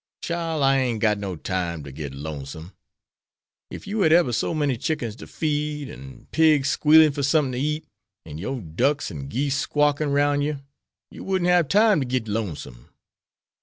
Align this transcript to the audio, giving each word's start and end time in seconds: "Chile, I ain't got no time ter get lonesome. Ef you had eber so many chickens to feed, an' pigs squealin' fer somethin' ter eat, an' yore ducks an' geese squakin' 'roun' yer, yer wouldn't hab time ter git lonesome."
"Chile, 0.23 0.63
I 0.63 0.77
ain't 0.79 0.99
got 0.99 1.19
no 1.19 1.35
time 1.35 1.83
ter 1.83 1.91
get 1.91 2.11
lonesome. 2.11 2.73
Ef 3.69 3.85
you 3.85 3.99
had 4.01 4.11
eber 4.11 4.33
so 4.33 4.51
many 4.51 4.75
chickens 4.75 5.15
to 5.17 5.27
feed, 5.27 5.91
an' 5.91 6.25
pigs 6.31 6.69
squealin' 6.69 7.11
fer 7.11 7.21
somethin' 7.21 7.51
ter 7.51 7.57
eat, 7.63 7.85
an' 8.25 8.39
yore 8.39 8.61
ducks 8.61 9.11
an' 9.11 9.27
geese 9.27 9.59
squakin' 9.59 10.09
'roun' 10.09 10.41
yer, 10.41 10.61
yer 11.11 11.21
wouldn't 11.21 11.51
hab 11.51 11.69
time 11.69 12.01
ter 12.01 12.07
git 12.07 12.27
lonesome." 12.27 12.89